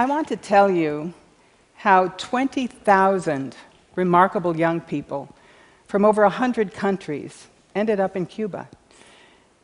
[0.00, 1.12] I want to tell you
[1.74, 3.54] how 20,000
[3.96, 5.28] remarkable young people
[5.88, 8.66] from over 100 countries ended up in Cuba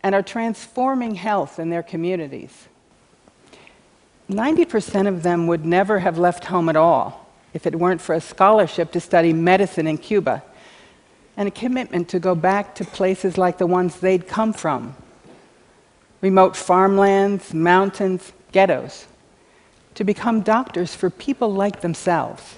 [0.03, 2.69] and are transforming health in their communities.
[4.29, 8.21] 90% of them would never have left home at all if it weren't for a
[8.21, 10.43] scholarship to study medicine in Cuba
[11.39, 14.95] and a commitment to go back to places like the ones they'd come from
[16.21, 19.07] remote farmlands, mountains, ghettos
[19.97, 22.57] to become doctors for people like themselves,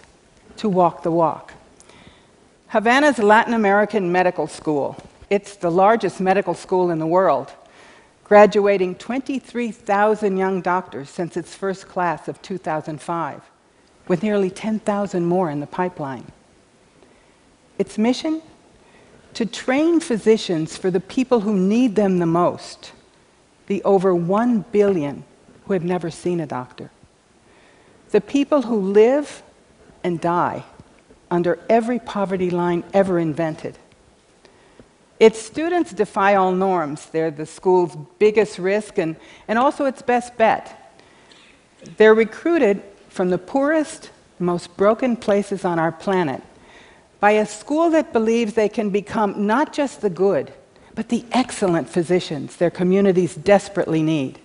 [0.56, 1.54] to walk the walk.
[2.68, 4.96] Havana's Latin American Medical School,
[5.30, 7.52] it's the largest medical school in the world,
[8.24, 13.40] graduating 23,000 young doctors since its first class of 2005,
[14.08, 16.26] with nearly 10,000 more in the pipeline.
[17.78, 18.42] Its mission?
[19.34, 22.90] To train physicians for the people who need them the most,
[23.68, 25.22] the over 1 billion
[25.66, 26.90] who have never seen a doctor,
[28.10, 29.42] the people who live
[30.02, 30.64] and die
[31.30, 33.78] under every poverty line ever invented
[35.20, 37.06] its students defy all norms.
[37.06, 39.16] They're the school's biggest risk and,
[39.48, 40.94] and also its best bet.
[41.96, 46.42] They're recruited from the poorest, most broken places on our planet
[47.20, 50.52] by a school that believes they can become not just the good,
[50.94, 54.38] but the excellent physicians their communities desperately need.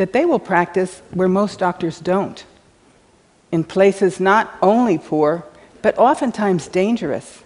[0.00, 2.42] That they will practice where most doctors don't,
[3.52, 5.44] in places not only poor,
[5.82, 7.42] but oftentimes dangerous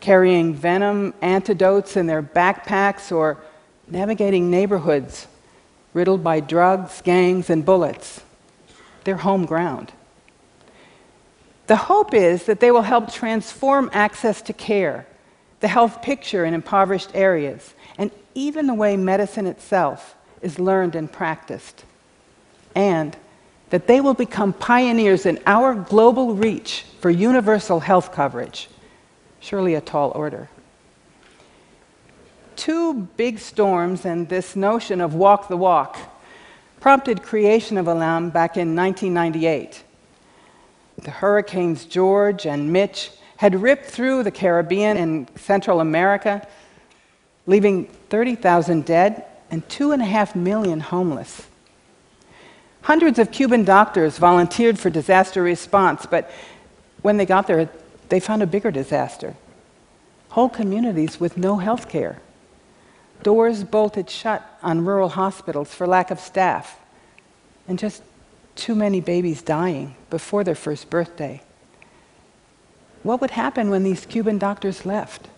[0.00, 3.38] carrying venom antidotes in their backpacks or
[3.86, 5.28] navigating neighborhoods
[5.94, 8.22] riddled by drugs, gangs, and bullets.
[9.04, 9.92] Their home ground.
[11.68, 15.06] The hope is that they will help transform access to care,
[15.60, 21.10] the health picture in impoverished areas, and even the way medicine itself is learned and
[21.10, 21.84] practiced.
[22.74, 23.16] And
[23.70, 28.68] that they will become pioneers in our global reach for universal health coverage
[29.42, 30.48] surely a tall order.
[32.54, 35.98] Two big storms and this notion of walk the walk
[36.80, 39.82] prompted creation of Elam back in 1998.
[40.98, 46.46] The hurricanes George and Mitch had ripped through the Caribbean and Central America,
[47.46, 51.46] leaving 30,000 dead and two and a half million homeless.
[52.82, 56.28] Hundreds of Cuban doctors volunteered for disaster response, but
[57.02, 57.68] when they got there,
[58.08, 59.36] they found a bigger disaster
[60.32, 62.18] whole communities with no health care,
[63.22, 66.80] doors bolted shut on rural hospitals for lack of staff,
[67.68, 68.02] and just
[68.54, 71.42] too many babies dying before their first birthday.
[73.02, 75.28] What would happen when these Cuban doctors left?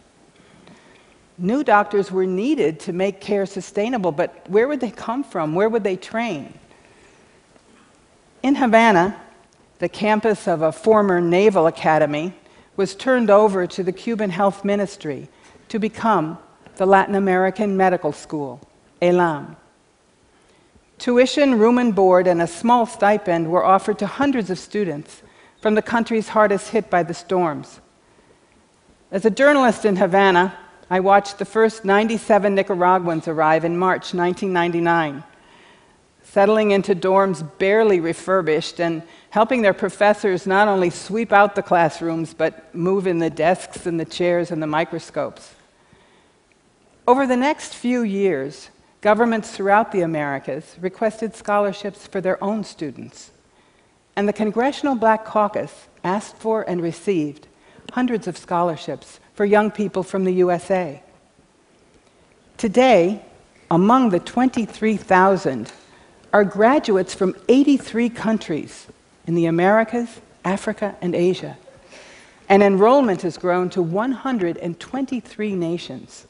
[1.36, 5.54] New doctors were needed to make care sustainable, but where would they come from?
[5.54, 6.54] Where would they train?
[8.42, 9.20] In Havana,
[9.78, 12.34] the campus of a former naval academy,
[12.76, 15.28] was turned over to the Cuban Health Ministry
[15.68, 16.38] to become
[16.76, 18.60] the Latin American Medical School,
[19.00, 19.56] ELAM.
[20.98, 25.22] Tuition, room and board, and a small stipend were offered to hundreds of students
[25.60, 27.80] from the countries hardest hit by the storms.
[29.10, 30.56] As a journalist in Havana,
[30.90, 35.24] I watched the first 97 Nicaraguans arrive in March 1999
[36.34, 42.34] settling into dorms barely refurbished and helping their professors not only sweep out the classrooms,
[42.34, 45.54] but move in the desks and the chairs and the microscopes.
[47.06, 53.30] Over the next few years, governments throughout the Americas requested scholarships for their own students.
[54.16, 57.46] And the Congressional Black Caucus asked for and received
[57.92, 61.02] hundreds of scholarships for young people from the USA.
[62.56, 63.22] Today,
[63.70, 65.72] among the 23,000
[66.32, 68.86] are graduates from 83 countries
[69.26, 71.56] in the Americas, Africa, and Asia.
[72.48, 76.26] And enrollment has grown to 123 nations.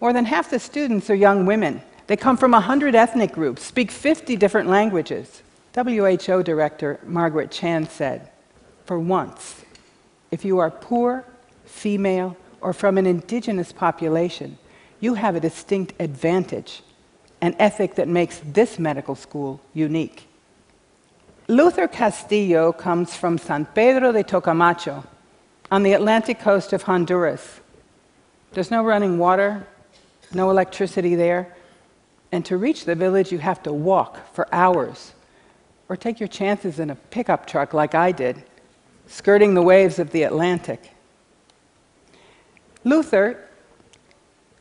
[0.00, 1.82] More than half the students are young women.
[2.06, 5.42] They come from 100 ethnic groups, speak 50 different languages.
[5.74, 8.30] WHO Director Margaret Chan said,
[8.84, 9.64] For once,
[10.30, 11.24] if you are poor,
[11.64, 14.58] female, or from an indigenous population,
[15.00, 16.82] you have a distinct advantage
[17.42, 20.28] an ethic that makes this medical school unique.
[21.48, 25.04] Luther Castillo comes from San Pedro de Tocamacho
[25.70, 27.60] on the Atlantic coast of Honduras.
[28.52, 29.66] There's no running water,
[30.32, 31.54] no electricity there,
[32.30, 35.12] and to reach the village, you have to walk for hours
[35.88, 38.42] or take your chances in a pickup truck like I did,
[39.08, 40.92] skirting the waves of the Atlantic.
[42.84, 43.38] Luther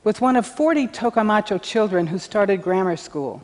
[0.03, 3.43] was one of 40 Tocamacho children who started grammar school,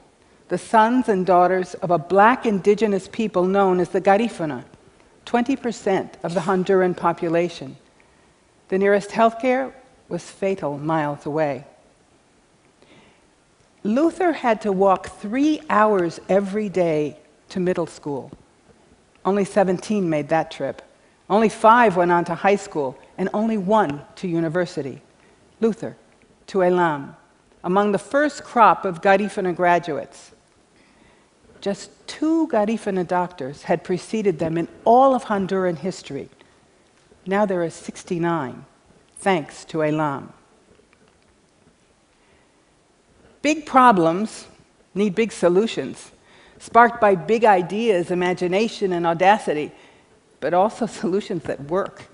[0.50, 4.63] the sons and daughters of a black indigenous people known as the Garifuna,
[5.25, 7.75] 20% of the Honduran population.
[8.69, 9.74] The nearest healthcare
[10.09, 11.65] was fatal miles away.
[13.83, 17.18] Luther had to walk three hours every day
[17.50, 18.31] to middle school.
[19.23, 20.81] Only 17 made that trip.
[21.30, 25.01] Only five went on to high school, and only one to university.
[25.59, 25.97] Luther,
[26.47, 27.15] to Elam,
[27.63, 30.31] among the first crop of Garifuna graduates.
[31.59, 36.29] Just two Garifuna doctors had preceded them in all of Honduran history.
[37.25, 38.65] Now there are 69,
[39.17, 40.31] thanks to Elam.
[43.41, 44.47] Big problems
[44.93, 46.11] need big solutions,
[46.59, 49.71] sparked by big ideas, imagination, and audacity,
[50.39, 52.05] but also solutions that work.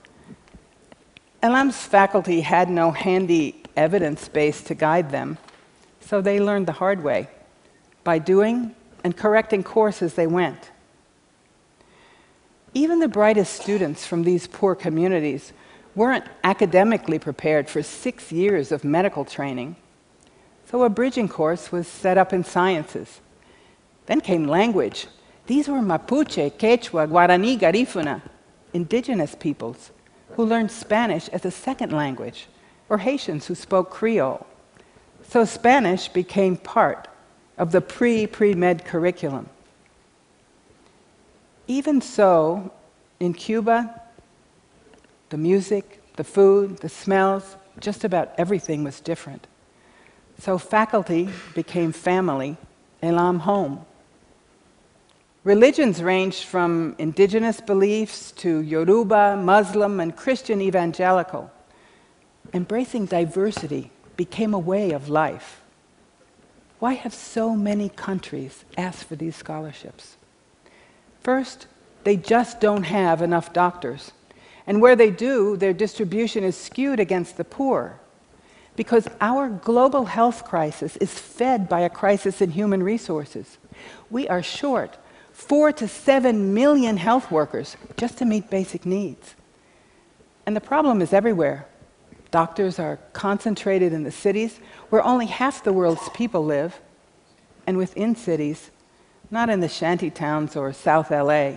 [1.43, 5.37] Elam's faculty had no handy evidence base to guide them,
[5.99, 7.27] so they learned the hard way
[8.05, 8.73] by doing
[9.03, 10.71] and correcting course as they went.
[12.73, 15.51] Even the brightest students from these poor communities
[15.95, 19.75] weren't academically prepared for six years of medical training,
[20.65, 23.19] so a bridging course was set up in sciences.
[24.05, 25.07] Then came language.
[25.47, 28.21] These were Mapuche, Quechua, Guarani, Garifuna,
[28.73, 29.91] indigenous peoples
[30.35, 32.47] who learned Spanish as a second language,
[32.89, 34.45] or Haitians who spoke Creole.
[35.27, 37.07] So Spanish became part
[37.57, 39.49] of the pre pre med curriculum.
[41.67, 42.71] Even so,
[43.19, 44.01] in Cuba,
[45.29, 49.47] the music, the food, the smells, just about everything was different.
[50.39, 52.57] So faculty became family,
[53.01, 53.85] Elam home.
[55.43, 61.51] Religions ranged from indigenous beliefs to Yoruba, Muslim, and Christian evangelical.
[62.53, 65.61] Embracing diversity became a way of life.
[66.79, 70.15] Why have so many countries asked for these scholarships?
[71.21, 71.67] First,
[72.05, 74.13] they just don't have enough doctors.
[74.65, 77.99] And where they do, their distribution is skewed against the poor.
[78.77, 83.57] Because our global health crisis is fed by a crisis in human resources.
[84.09, 84.97] We are short
[85.33, 89.35] four to seven million health workers just to meet basic needs.
[90.45, 91.65] And the problem is everywhere.
[92.31, 94.59] Doctors are concentrated in the cities
[94.89, 96.79] where only half the world's people live,
[97.67, 98.71] and within cities,
[99.29, 101.53] not in the shanty towns or South LA.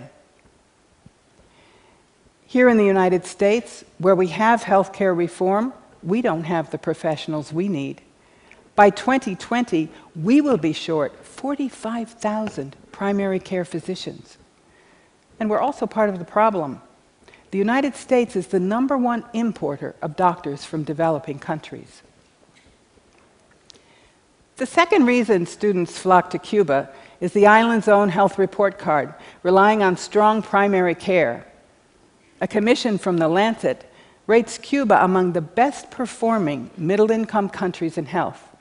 [2.45, 7.51] Here in the United States, where we have healthcare reform, we don't have the professionals
[7.51, 8.01] we need.
[8.77, 14.37] By 2020, we will be short 45,000 primary care physicians.
[15.39, 16.83] And we're also part of the problem.
[17.49, 22.03] The United States is the number one importer of doctors from developing countries.
[24.57, 26.89] The second reason students flock to Cuba
[27.19, 31.47] is the island's own health report card, relying on strong primary care.
[32.41, 33.91] A commission from The Lancet
[34.27, 38.53] rates Cuba among the best performing middle income countries in health.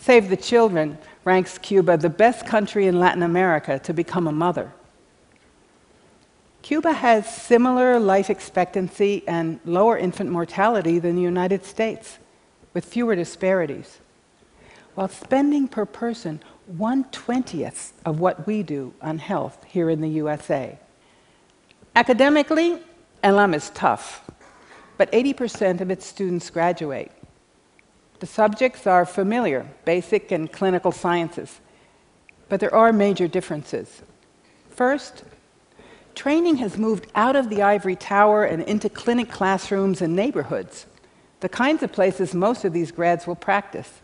[0.00, 4.72] Save the Children ranks Cuba the best country in Latin America to become a mother.
[6.62, 12.18] Cuba has similar life expectancy and lower infant mortality than the United States,
[12.72, 13.98] with fewer disparities,
[14.94, 16.40] while spending per person
[16.78, 20.78] 1/20th of what we do on health here in the USA.
[21.94, 22.78] Academically,
[23.22, 24.30] Elam is tough,
[24.96, 27.10] but 80% of its students graduate.
[28.20, 31.60] The subjects are familiar, basic and clinical sciences,
[32.48, 34.02] but there are major differences.
[34.70, 35.24] First,
[36.14, 40.86] Training has moved out of the ivory tower and into clinic classrooms and neighborhoods,
[41.40, 44.02] the kinds of places most of these grads will practice.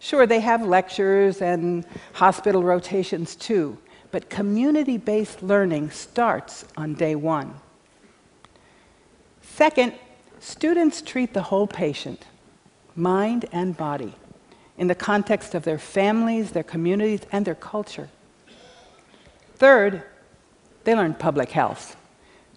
[0.00, 3.78] Sure, they have lectures and hospital rotations too,
[4.10, 7.54] but community based learning starts on day one.
[9.42, 9.92] Second,
[10.40, 12.24] students treat the whole patient,
[12.96, 14.14] mind and body,
[14.76, 18.08] in the context of their families, their communities, and their culture.
[19.56, 20.02] Third,
[20.84, 21.96] they learn public health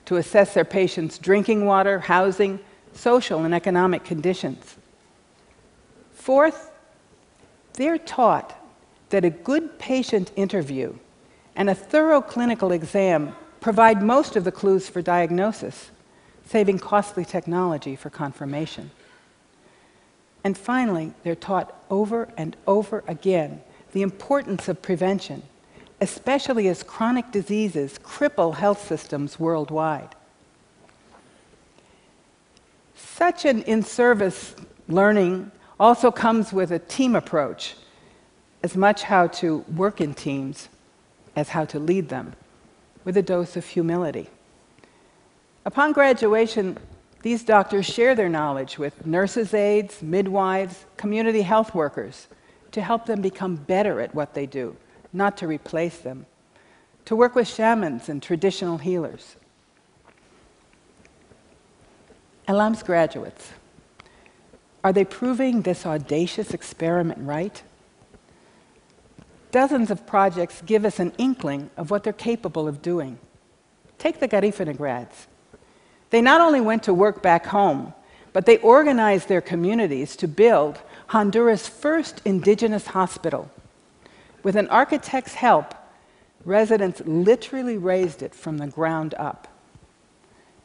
[0.06, 2.60] to assess their patients' drinking water, housing,
[2.94, 4.76] social and economic conditions.
[6.14, 6.72] Fourth,
[7.74, 8.56] they're taught
[9.10, 10.96] that a good patient interview
[11.56, 15.92] and a thorough clinical exam provide most of the clues for diagnosis,
[16.46, 18.92] saving costly technology for confirmation.
[20.48, 23.62] And finally, they're taught over and over again
[23.92, 25.44] the importance of prevention
[26.00, 30.16] especially as chronic diseases cripple health systems worldwide.
[32.96, 34.56] Such an in service
[34.88, 37.76] learning also comes with a team approach.
[38.64, 40.70] as much how to work in teams
[41.36, 42.34] as how to lead them,
[43.04, 44.30] with a dose of humility.
[45.66, 46.78] Upon graduation,
[47.22, 52.28] these doctors share their knowledge with nurses' aides, midwives, community health workers
[52.72, 54.76] to help them become better at what they do,
[55.12, 56.26] not to replace them,
[57.06, 59.36] to work with shamans and traditional healers.
[62.48, 63.52] Elam's graduates,
[64.84, 67.62] are they proving this audacious experiment right?
[69.52, 73.18] Dozens of projects give us an inkling of what they're capable of doing.
[73.98, 75.28] Take the Garifuna grads.
[76.10, 77.94] They not only went to work back home,
[78.34, 83.50] but they organized their communities to build Honduras' first indigenous hospital.
[84.44, 85.74] With an architect's help,
[86.46, 89.48] residents literally raised it from the ground up.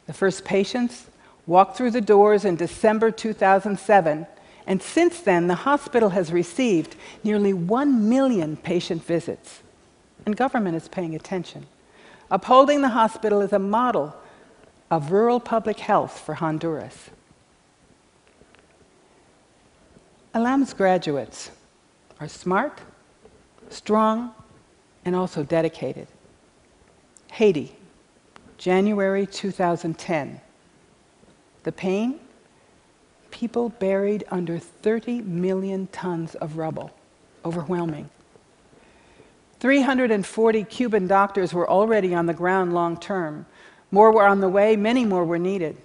[0.05, 1.07] The first patients
[1.45, 4.27] walked through the doors in December 2007,
[4.65, 9.61] and since then, the hospital has received nearly 1 million patient visits.
[10.25, 11.65] And government is paying attention.
[12.31, 14.15] Upholding the hospital is a model
[14.89, 17.09] of rural public health for Honduras.
[20.33, 21.51] Elam's graduates
[22.19, 22.81] are smart,
[23.69, 24.33] strong,
[25.05, 26.07] and also dedicated.
[27.31, 27.75] Haiti,
[28.57, 30.39] January 2010.
[31.63, 32.19] The pain?
[33.31, 36.91] People buried under 30 million tons of rubble.
[37.43, 38.09] Overwhelming.
[39.59, 43.45] 340 Cuban doctors were already on the ground long term.
[43.93, 45.77] More were on the way, many more were needed.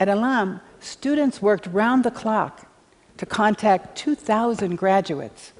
[0.00, 2.66] At Elam, students worked round the clock
[3.16, 5.52] to contact 2,000 graduates.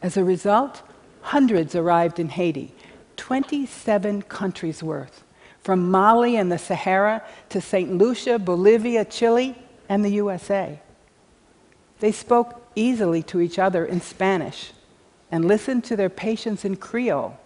[0.00, 0.80] As a result,
[1.22, 2.72] hundreds arrived in Haiti,
[3.16, 5.24] 27 countries worth
[5.60, 7.98] from Mali and the Sahara to St.
[7.98, 9.56] Lucia, Bolivia, Chile,
[9.88, 10.78] and the USA.
[11.98, 14.70] They spoke easily to each other in Spanish
[15.32, 17.36] and listened to their patients in Creole,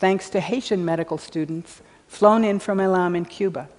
[0.00, 3.70] thanks to Haitian medical students flown in from Elam in Cuba.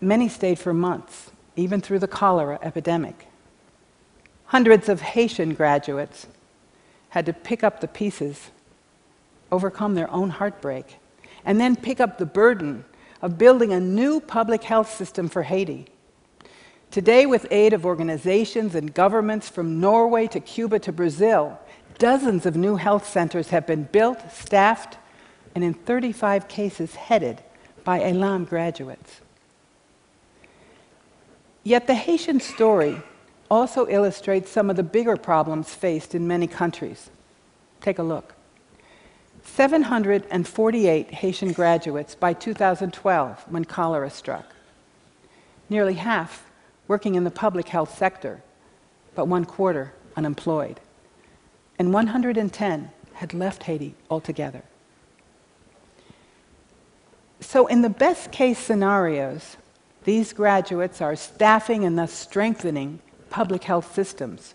[0.00, 3.28] Many stayed for months, even through the cholera epidemic.
[4.46, 6.26] Hundreds of Haitian graduates
[7.10, 8.50] had to pick up the pieces,
[9.52, 10.96] overcome their own heartbreak,
[11.44, 12.84] and then pick up the burden
[13.22, 15.86] of building a new public health system for Haiti.
[16.90, 21.56] Today, with aid of organizations and governments from Norway to Cuba to Brazil,
[21.98, 24.98] dozens of new health centers have been built, staffed,
[25.54, 27.40] and in 35 cases headed
[27.84, 29.20] by Elam graduates.
[31.62, 33.02] Yet the Haitian story
[33.50, 37.10] also illustrates some of the bigger problems faced in many countries.
[37.80, 38.34] Take a look.
[39.44, 44.46] 748 Haitian graduates by 2012 when cholera struck.
[45.68, 46.46] Nearly half
[46.88, 48.42] working in the public health sector,
[49.14, 50.80] but one quarter unemployed.
[51.78, 54.62] And 110 had left Haiti altogether.
[57.50, 59.56] So, in the best case scenarios,
[60.04, 64.54] these graduates are staffing and thus strengthening public health systems,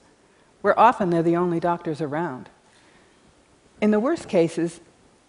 [0.62, 2.50] where often they're the only doctors around.
[3.82, 4.80] In the worst cases,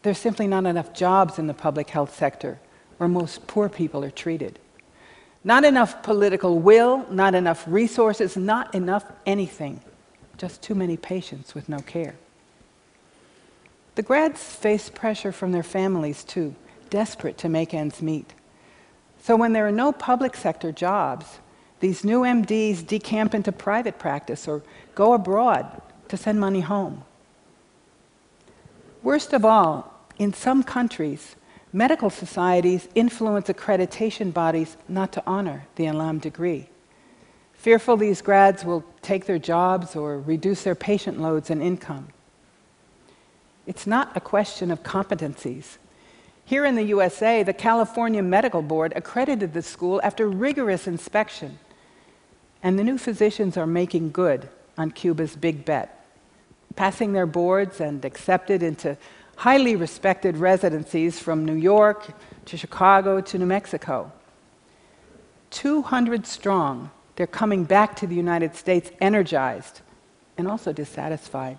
[0.03, 2.61] there's simply not enough jobs in the public health sector
[2.99, 4.61] where most poor people are treated.
[5.43, 9.81] Not enough political will, not enough resources, not enough anything.
[10.39, 12.15] Just too many patients with no care.
[13.97, 16.55] The grads face pressure from their families too,
[16.91, 18.35] desperate to make ends meet.
[19.23, 21.39] So when there are no public sector jobs,
[21.81, 24.63] these new MDs decamp into private practice or
[24.95, 27.05] go abroad to send money home.
[29.03, 31.37] Worst of all, in some countries,
[31.73, 36.69] medical societies influence accreditation bodies not to honor the Elam degree.
[37.53, 42.09] Fearful these grads will take their jobs or reduce their patient loads and income.
[43.67, 45.79] It's not a question of competencies.
[46.47, 51.59] Here in the USA, the California Medical Board accredited the school after rigorous inspection,
[52.63, 54.49] and the new physicians are making good
[54.79, 55.97] on Cuba's big bet
[56.77, 58.97] passing their boards and accepted into
[59.37, 64.13] highly respected residencies from New York to Chicago to New Mexico.
[65.51, 69.81] 200 strong, they're coming back to the United States energized
[70.39, 71.59] and also dissatisfied.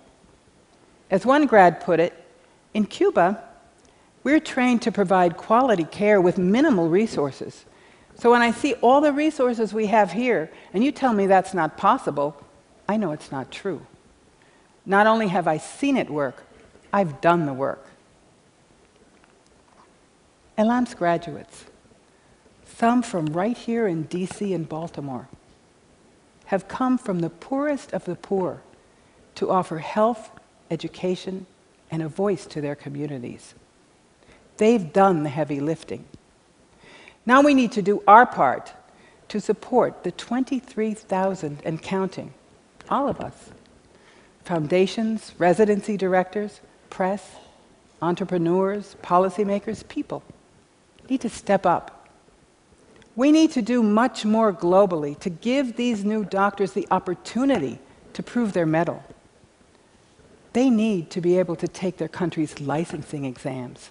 [1.10, 2.14] As one grad put it,
[2.74, 3.44] in Cuba,
[4.28, 7.64] we're trained to provide quality care with minimal resources.
[8.16, 11.54] So when I see all the resources we have here, and you tell me that's
[11.54, 12.36] not possible,
[12.90, 13.88] I know it's not true.
[14.86, 16.44] Not only have I seen it work,
[16.92, 17.88] I've done the work.
[20.58, 21.64] Elam's graduates,
[22.66, 25.30] some from right here in DC and Baltimore,
[26.48, 28.62] have come from the poorest of the poor
[29.36, 30.32] to offer health
[30.70, 31.46] education,
[31.90, 33.56] and a voice to their communities.
[34.58, 36.06] They've done the heavy lifting.
[37.26, 38.74] Now we need to do our part
[39.30, 42.34] to support the 23,000 and counting,
[42.90, 43.52] all of us
[44.46, 47.36] foundations, residency directors, press,
[48.02, 50.24] entrepreneurs, policymakers, people
[51.10, 52.08] need to step up.
[53.18, 57.80] We need to do much more globally to give these new doctors the opportunity
[58.14, 59.04] to prove their mettle.
[60.54, 63.90] They need to be able to take their country's licensing exams.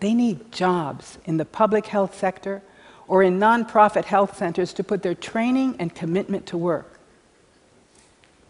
[0.00, 2.62] They need jobs in the public health sector
[3.06, 7.00] or in nonprofit health centers to put their training and commitment to work.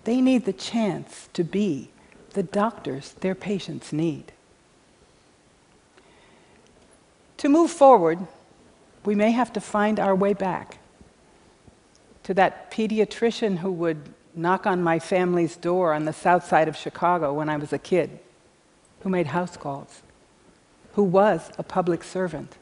[0.05, 1.91] They need the chance to be
[2.31, 4.33] the doctors their patients need.
[7.39, 8.19] To move forward,
[9.05, 10.79] we may have to find our way back
[12.25, 16.77] to that pediatrician who would knock on my family's door on the south side of
[16.77, 18.19] Chicago when I was a kid,
[19.01, 20.03] who made house calls,
[20.99, 22.57] who was a public servant.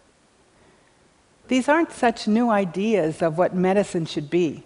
[1.48, 4.62] These aren't such new ideas of what medicine should be.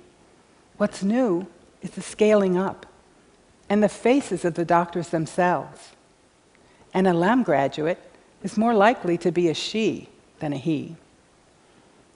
[0.77, 1.47] What's new
[1.81, 2.85] is the scaling up
[3.69, 5.91] and the faces of the doctors themselves.
[6.93, 8.01] And Elam graduate
[8.43, 10.09] is more likely to be a she
[10.41, 10.97] than a he.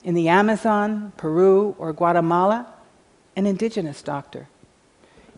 [0.03, 2.67] In the Amazon, Peru, or Guatemala,
[3.37, 4.49] an indigenous doctor.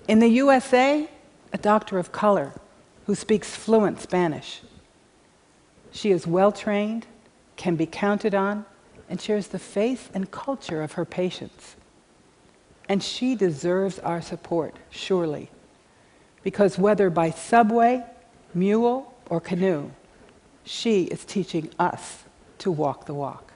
[0.08, 1.08] In the USA,
[1.54, 2.54] a doctor of color
[3.06, 4.62] who speaks fluent Spanish.
[5.92, 7.08] She is well trained,
[7.56, 8.66] can be counted on,
[9.10, 11.76] and shares the faith and culture of her patients.
[12.90, 15.50] And she deserves our support, surely,
[16.44, 18.04] because whether by subway,
[18.54, 19.92] mule, or canoe,
[20.64, 22.24] she is teaching us
[22.60, 23.47] to walk the walk.